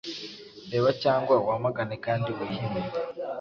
[0.71, 2.81] Reba cyangwa wamagane, kandi wihime